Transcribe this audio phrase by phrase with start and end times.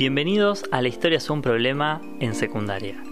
[0.00, 3.04] Bienvenidos a La historia es un problema en secundaria.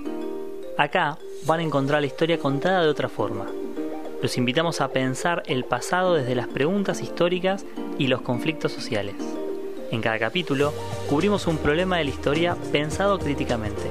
[0.78, 3.44] Acá van a encontrar la historia contada de otra forma.
[4.22, 7.66] Los invitamos a pensar el pasado desde las preguntas históricas
[7.98, 9.16] y los conflictos sociales.
[9.90, 10.72] En cada capítulo
[11.10, 13.82] cubrimos un problema de la historia pensado críticamente.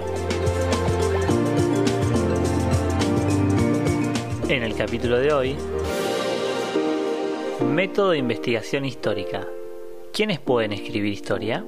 [4.50, 5.56] En el capítulo de hoy,
[7.64, 9.46] Método de investigación histórica.
[10.12, 11.64] ¿Quiénes pueden escribir historia?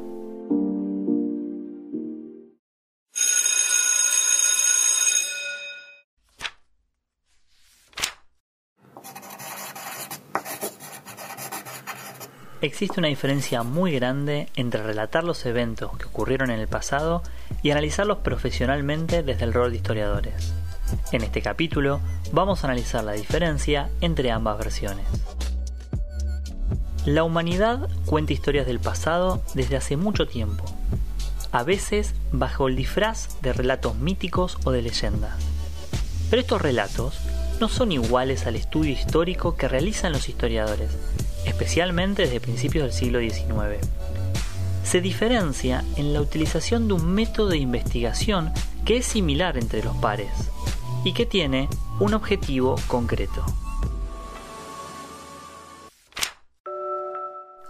[12.62, 17.24] Existe una diferencia muy grande entre relatar los eventos que ocurrieron en el pasado
[17.64, 20.54] y analizarlos profesionalmente desde el rol de historiadores.
[21.14, 22.02] En este capítulo
[22.34, 25.06] vamos a analizar la diferencia entre ambas versiones.
[27.06, 30.66] La humanidad cuenta historias del pasado desde hace mucho tiempo,
[31.54, 35.34] a veces bajo el disfraz de relatos míticos o de leyendas.
[36.30, 37.22] Pero estos relatos
[37.62, 40.92] no son iguales al estudio histórico que realizan los historiadores,
[41.46, 43.86] especialmente desde principios del siglo XIX.
[44.84, 48.52] Se diferencia en la utilización de un método de investigación
[48.86, 50.32] que es similar entre los pares
[51.04, 53.46] y que tiene un objetivo concreto.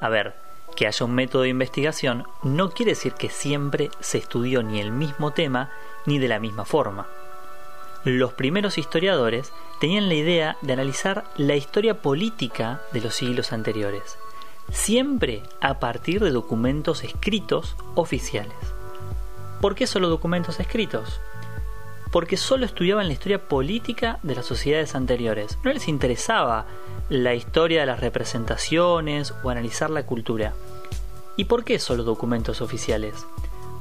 [0.02, 0.36] A ver,
[0.76, 4.92] que haya un método de investigación no quiere decir que siempre se estudió ni el
[4.92, 5.72] mismo tema
[6.06, 7.08] ni de la misma forma.
[8.06, 14.18] Los primeros historiadores tenían la idea de analizar la historia política de los siglos anteriores,
[14.72, 18.56] siempre a partir de documentos escritos oficiales.
[19.60, 21.20] ¿Por qué solo documentos escritos?
[22.10, 25.58] Porque solo estudiaban la historia política de las sociedades anteriores.
[25.66, 26.68] No les interesaba
[27.10, 30.54] la historia de las representaciones o analizar la cultura.
[31.36, 33.26] ¿Y por qué solo documentos oficiales?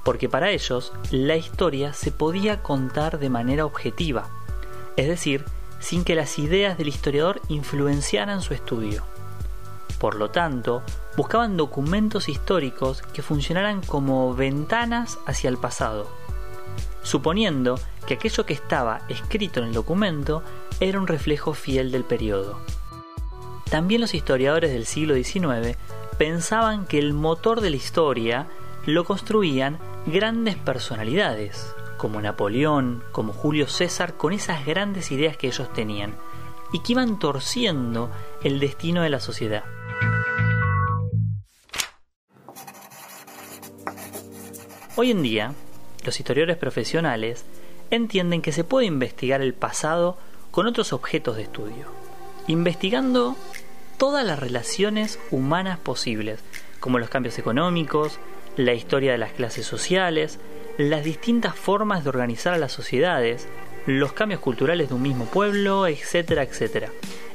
[0.09, 4.31] Porque para ellos la historia se podía contar de manera objetiva,
[4.97, 5.45] es decir,
[5.81, 9.05] sin que las ideas del historiador influenciaran su estudio.
[10.01, 10.83] Por lo tanto,
[11.15, 16.09] buscaban documentos históricos que funcionaran como ventanas hacia el pasado,
[17.03, 20.43] suponiendo que aquello que estaba escrito en el documento
[20.81, 22.59] era un reflejo fiel del periodo.
[23.71, 25.77] También los historiadores del siglo XIX
[26.17, 28.47] pensaban que el motor de la historia
[28.89, 35.71] lo construían grandes personalidades, como Napoleón, como Julio César, con esas grandes ideas que ellos
[35.75, 36.15] tenían,
[36.73, 38.11] y que iban torciendo
[38.43, 39.63] el destino de la sociedad.
[44.97, 45.53] Hoy en día,
[46.07, 47.45] los historiadores profesionales
[47.91, 50.17] entienden que se puede investigar el pasado
[50.51, 51.93] con otros objetos de estudio,
[52.47, 53.37] investigando
[53.99, 56.41] todas las relaciones humanas posibles,
[56.81, 58.19] como los cambios económicos,
[58.59, 60.39] la historia de las clases sociales,
[60.79, 63.49] las distintas formas de organizar a las sociedades,
[63.87, 66.91] los cambios culturales de un mismo pueblo, etcétera, etcétera.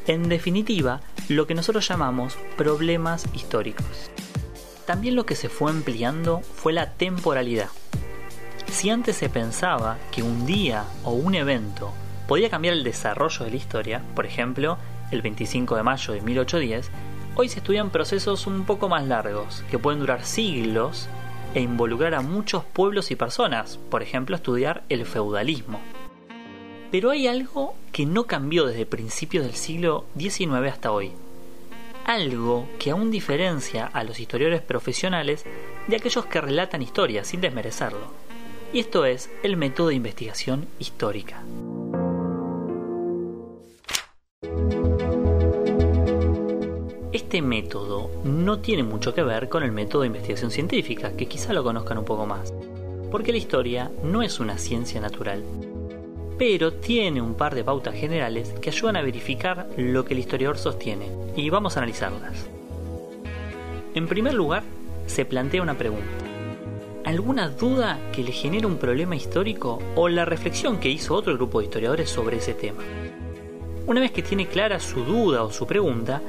[0.05, 4.11] En definitiva, lo que nosotros llamamos problemas históricos.
[4.85, 7.69] También lo que se fue ampliando fue la temporalidad.
[8.69, 11.93] Si antes se pensaba que un día o un evento
[12.27, 14.77] podía cambiar el desarrollo de la historia, por ejemplo,
[15.11, 16.89] el 25 de mayo de 1810,
[17.35, 21.07] hoy se estudian procesos un poco más largos, que pueden durar siglos
[21.53, 25.79] e involucrar a muchos pueblos y personas, por ejemplo estudiar el feudalismo.
[26.91, 31.11] Pero hay algo que no cambió desde principios del siglo XIX hasta hoy.
[32.05, 35.45] Algo que aún diferencia a los historiadores profesionales
[35.87, 38.07] de aquellos que relatan historias sin desmerecerlo.
[38.73, 41.43] Y esto es el método de investigación histórica.
[47.13, 51.53] Este método no tiene mucho que ver con el método de investigación científica, que quizá
[51.53, 52.51] lo conozcan un poco más,
[53.11, 55.43] porque la historia no es una ciencia natural,
[56.39, 60.57] pero tiene un par de pautas generales que ayudan a verificar lo que el historiador
[60.57, 62.49] sostiene, y vamos a analizarlas.
[63.93, 64.63] En primer lugar,
[65.05, 66.07] se plantea una pregunta.
[67.05, 71.59] ¿Alguna duda que le genere un problema histórico o la reflexión que hizo otro grupo
[71.59, 72.81] de historiadores sobre ese tema?
[73.85, 76.21] Una vez que tiene clara su duda o su pregunta,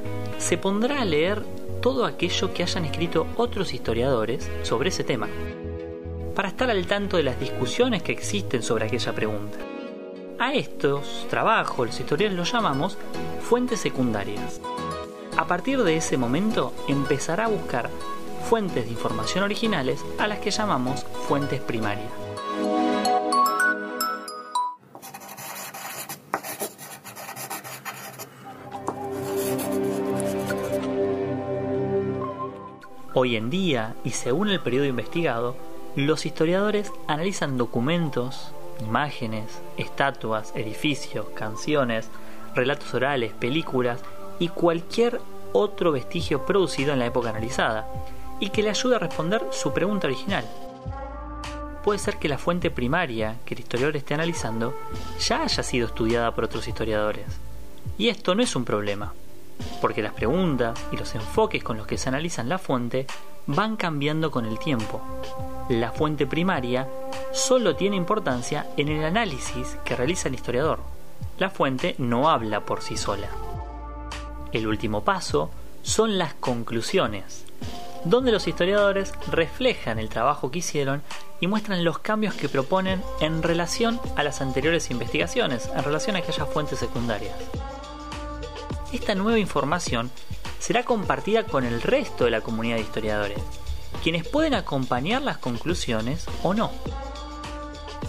[0.44, 1.42] se pondrá a leer
[1.80, 5.26] todo aquello que hayan escrito otros historiadores sobre ese tema,
[6.34, 9.56] para estar al tanto de las discusiones que existen sobre aquella pregunta.
[10.38, 12.98] A estos trabajos, los historiadores los llamamos
[13.40, 14.60] fuentes secundarias.
[15.38, 17.88] A partir de ese momento empezará a buscar
[18.46, 22.23] fuentes de información originales a las que llamamos fuentes primarias.
[33.24, 35.56] Hoy en día, y según el periodo investigado,
[35.96, 42.10] los historiadores analizan documentos, imágenes, estatuas, edificios, canciones,
[42.54, 44.02] relatos orales, películas
[44.38, 45.22] y cualquier
[45.54, 47.88] otro vestigio producido en la época analizada,
[48.40, 50.44] y que le ayude a responder su pregunta original.
[51.82, 54.76] Puede ser que la fuente primaria que el historiador esté analizando
[55.18, 57.24] ya haya sido estudiada por otros historiadores.
[57.96, 59.14] Y esto no es un problema,
[59.80, 63.06] porque las preguntas y los enfoques con los que se analizan la fuente
[63.46, 65.00] van cambiando con el tiempo.
[65.68, 66.88] La fuente primaria
[67.32, 70.80] solo tiene importancia en el análisis que realiza el historiador.
[71.38, 73.28] La fuente no habla por sí sola.
[74.52, 75.50] El último paso
[75.82, 77.44] son las conclusiones,
[78.04, 81.02] donde los historiadores reflejan el trabajo que hicieron
[81.40, 86.20] y muestran los cambios que proponen en relación a las anteriores investigaciones, en relación a
[86.20, 87.34] aquellas fuentes secundarias.
[88.94, 90.08] Esta nueva información
[90.60, 93.38] será compartida con el resto de la comunidad de historiadores,
[94.04, 96.70] quienes pueden acompañar las conclusiones o no.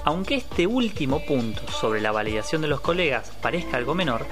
[0.03, 4.27] Aunque este último punto sobre la validación de los colegas parezca algo menor,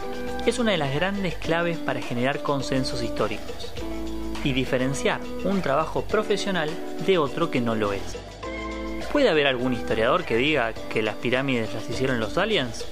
[0.46, 3.74] es una de las grandes claves para generar consensos históricos
[4.44, 6.70] y diferenciar un trabajo profesional
[7.04, 8.16] de otro que no lo es.
[9.12, 12.86] ¿Puede haber algún historiador que diga que las pirámides las hicieron los aliens?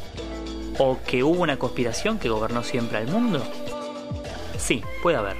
[0.77, 3.43] ¿O que hubo una conspiración que gobernó siempre al mundo?
[4.57, 5.37] Sí, puede haber.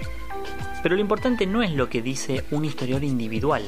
[0.84, 3.64] Pero lo importante no es lo que dice un historiador individual,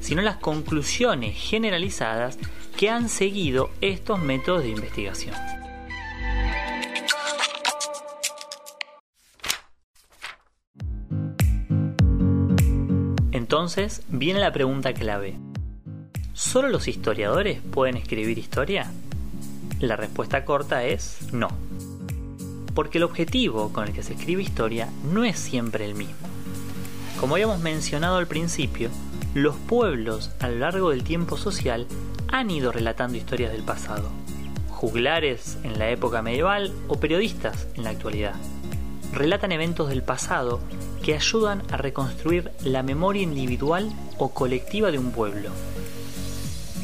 [0.00, 2.38] sino las conclusiones generalizadas
[2.76, 5.34] que han seguido estos métodos de investigación.
[13.52, 15.36] Entonces viene la pregunta clave.
[16.32, 18.90] ¿Solo los historiadores pueden escribir historia?
[19.82, 21.48] La respuesta corta es no.
[22.72, 26.28] Porque el objetivo con el que se escribe historia no es siempre el mismo.
[27.18, 28.90] Como habíamos mencionado al principio,
[29.34, 31.88] los pueblos a lo largo del tiempo social
[32.28, 34.08] han ido relatando historias del pasado,
[34.70, 38.36] juglares en la época medieval o periodistas en la actualidad.
[39.12, 40.60] Relatan eventos del pasado
[41.02, 45.50] que ayudan a reconstruir la memoria individual o colectiva de un pueblo.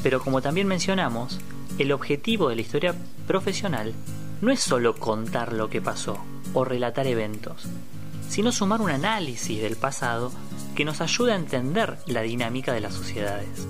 [0.02, 1.38] Pero como también mencionamos,
[1.78, 2.94] el objetivo de la historia
[3.26, 3.94] profesional
[4.40, 6.18] no es solo contar lo que pasó
[6.52, 7.68] o relatar eventos,
[8.28, 10.32] sino sumar un análisis del pasado
[10.74, 13.66] que nos ayude a entender la dinámica de las sociedades.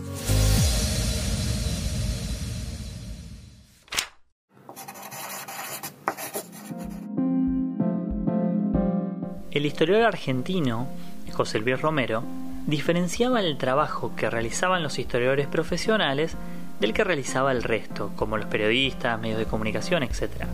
[9.50, 10.86] El historiador argentino,
[11.32, 12.22] José Luis Romero,
[12.66, 16.36] diferenciaba el trabajo que realizaban los historiadores profesionales
[16.80, 20.46] del que realizaba el resto, como los periodistas, medios de comunicación, etc.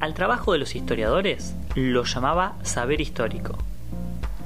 [0.00, 3.56] Al trabajo de los historiadores lo llamaba saber histórico.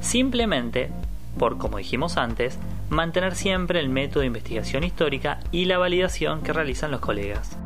[0.01, 0.91] Simplemente
[1.39, 2.59] por, como dijimos antes,
[2.89, 7.57] mantener siempre el método de investigación histórica y la validación que realizan los colegas.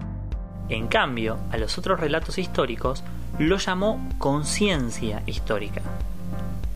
[0.69, 3.03] En cambio, a los otros relatos históricos
[3.39, 5.83] lo llamó conciencia histórica,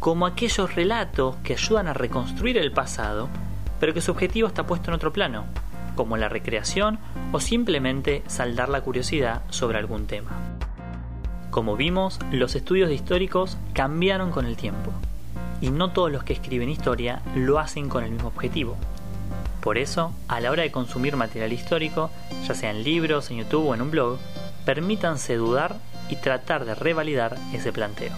[0.00, 3.28] como aquellos relatos que ayudan a reconstruir el pasado,
[3.80, 5.44] pero que su objetivo está puesto en otro plano,
[5.94, 6.98] como la recreación
[7.32, 10.30] o simplemente saldar la curiosidad sobre algún tema.
[11.50, 14.92] Como vimos, los estudios históricos cambiaron con el tiempo,
[15.60, 18.76] y no todos los que escriben historia lo hacen con el mismo objetivo.
[19.60, 22.10] Por eso, a la hora de consumir material histórico,
[22.46, 24.18] ya sea en libros, en YouTube o en un blog,
[24.66, 25.76] permítanse dudar
[26.08, 28.12] y tratar de revalidar ese planteo.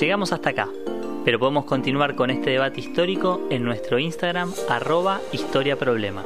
[0.00, 0.68] Llegamos hasta acá,
[1.24, 6.22] pero podemos continuar con este debate histórico en nuestro Instagram arroba historiaproblema.